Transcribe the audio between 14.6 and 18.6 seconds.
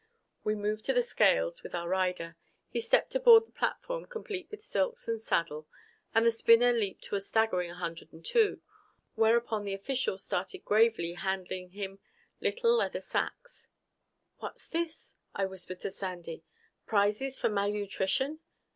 this?" I whispered to Sandy. "Prizes for malnutrition?